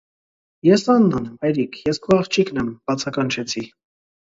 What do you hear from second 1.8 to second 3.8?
ես քո աղջիկն եմ,- բացականչեցի: